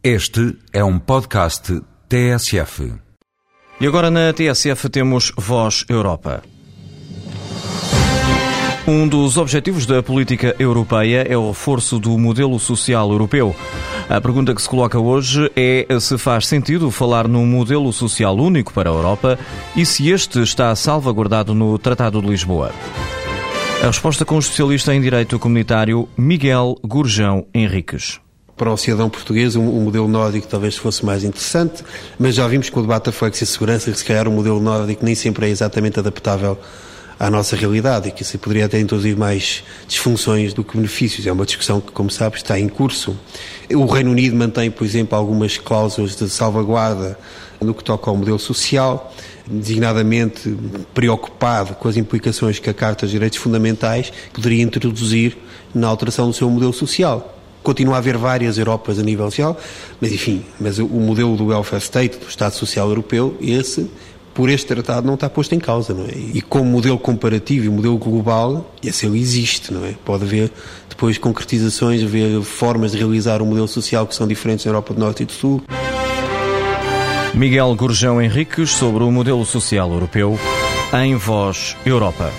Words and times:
Este 0.00 0.56
é 0.72 0.84
um 0.84 0.96
podcast 0.96 1.82
TSF. 2.08 2.94
E 3.80 3.86
agora 3.86 4.12
na 4.12 4.32
TSF 4.32 4.88
temos 4.88 5.32
Voz 5.36 5.84
Europa. 5.88 6.40
Um 8.86 9.08
dos 9.08 9.36
objetivos 9.36 9.86
da 9.86 10.00
política 10.00 10.54
europeia 10.56 11.26
é 11.28 11.36
o 11.36 11.48
reforço 11.48 11.98
do 11.98 12.16
modelo 12.16 12.60
social 12.60 13.10
europeu. 13.10 13.56
A 14.08 14.20
pergunta 14.20 14.54
que 14.54 14.62
se 14.62 14.68
coloca 14.68 15.00
hoje 15.00 15.50
é 15.56 15.84
se 15.98 16.16
faz 16.16 16.46
sentido 16.46 16.92
falar 16.92 17.26
num 17.26 17.44
modelo 17.44 17.92
social 17.92 18.36
único 18.36 18.72
para 18.72 18.88
a 18.88 18.94
Europa 18.94 19.36
e 19.74 19.84
se 19.84 20.08
este 20.10 20.40
está 20.40 20.72
salvaguardado 20.76 21.56
no 21.56 21.76
Tratado 21.76 22.22
de 22.22 22.28
Lisboa. 22.28 22.70
A 23.82 23.86
resposta 23.86 24.24
com 24.24 24.36
o 24.36 24.38
especialista 24.38 24.94
em 24.94 25.00
Direito 25.00 25.40
Comunitário 25.40 26.08
Miguel 26.16 26.76
Gurjão 26.84 27.48
Henriques 27.52 28.20
para 28.58 28.72
o 28.72 28.76
cidadão 28.76 29.08
português 29.08 29.54
um, 29.54 29.62
um 29.62 29.80
modelo 29.82 30.08
nórdico 30.08 30.48
talvez 30.48 30.76
fosse 30.76 31.06
mais 31.06 31.22
interessante, 31.22 31.84
mas 32.18 32.34
já 32.34 32.46
vimos 32.48 32.68
com 32.68 32.80
o 32.80 32.82
debate 32.82 33.04
da 33.06 33.12
flex 33.12 33.40
e 33.40 33.46
segurança 33.46 33.90
que 33.90 33.96
se 33.96 34.04
calhar 34.04 34.26
o 34.26 34.32
modelo 34.32 34.60
nórdico 34.60 35.04
nem 35.04 35.14
sempre 35.14 35.46
é 35.46 35.48
exatamente 35.48 35.98
adaptável 35.98 36.58
à 37.18 37.30
nossa 37.30 37.56
realidade 37.56 38.08
e 38.08 38.12
que 38.12 38.22
isso 38.22 38.38
poderia 38.38 38.66
até 38.66 38.78
introduzir 38.78 39.16
mais 39.16 39.62
disfunções 39.86 40.52
do 40.52 40.62
que 40.62 40.76
benefícios. 40.76 41.26
É 41.26 41.32
uma 41.32 41.44
discussão 41.46 41.80
que, 41.80 41.90
como 41.92 42.10
sabes, 42.10 42.40
está 42.40 42.58
em 42.58 42.68
curso. 42.68 43.16
O 43.72 43.86
Reino 43.86 44.10
Unido 44.10 44.36
mantém, 44.36 44.70
por 44.70 44.84
exemplo, 44.84 45.16
algumas 45.16 45.56
cláusulas 45.56 46.16
de 46.16 46.28
salvaguarda 46.28 47.18
no 47.60 47.74
que 47.74 47.82
toca 47.82 48.08
ao 48.08 48.16
modelo 48.16 48.38
social, 48.38 49.12
designadamente 49.46 50.56
preocupado 50.94 51.74
com 51.74 51.88
as 51.88 51.96
implicações 51.96 52.58
que 52.58 52.70
a 52.70 52.74
Carta 52.74 53.04
dos 53.04 53.10
Direitos 53.10 53.38
Fundamentais 53.38 54.12
poderia 54.32 54.62
introduzir 54.62 55.36
na 55.74 55.88
alteração 55.88 56.28
do 56.28 56.32
seu 56.32 56.48
modelo 56.48 56.72
social. 56.72 57.37
Continua 57.68 57.96
a 57.96 57.98
haver 57.98 58.16
várias 58.16 58.56
Europas 58.56 58.98
a 58.98 59.02
nível 59.02 59.26
social, 59.26 59.54
mas 60.00 60.10
enfim, 60.10 60.42
mas 60.58 60.78
o 60.78 60.86
modelo 60.86 61.36
do 61.36 61.48
welfare 61.48 61.82
state, 61.82 62.16
do 62.16 62.26
Estado 62.26 62.54
Social 62.54 62.88
Europeu, 62.88 63.36
esse 63.42 63.90
por 64.32 64.48
este 64.48 64.68
tratado 64.68 65.06
não 65.06 65.12
está 65.12 65.28
posto 65.28 65.54
em 65.54 65.58
causa, 65.58 65.92
não 65.92 66.06
é? 66.06 66.12
E 66.32 66.40
como 66.40 66.64
modelo 66.64 66.98
comparativo 66.98 67.66
e 67.66 67.68
modelo 67.68 67.98
global, 67.98 68.74
esse 68.82 69.04
ele 69.04 69.20
existe, 69.20 69.70
não 69.70 69.84
é? 69.84 69.94
Pode 70.02 70.24
haver 70.24 70.50
depois 70.88 71.18
concretizações, 71.18 72.02
haver 72.02 72.40
formas 72.40 72.92
de 72.92 72.96
realizar 72.96 73.42
um 73.42 73.44
modelo 73.44 73.68
social 73.68 74.06
que 74.06 74.14
são 74.14 74.26
diferentes 74.26 74.64
na 74.64 74.70
Europa 74.70 74.94
do 74.94 75.00
Norte 75.00 75.24
e 75.24 75.26
do 75.26 75.32
Sul. 75.32 75.62
Miguel 77.34 77.74
Gurjão 77.76 78.22
Henriques 78.22 78.70
sobre 78.70 79.04
o 79.04 79.12
modelo 79.12 79.44
social 79.44 79.92
europeu 79.92 80.40
em 80.94 81.16
Voz 81.16 81.76
Europa. 81.84 82.32